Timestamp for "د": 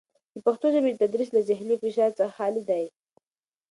0.33-0.35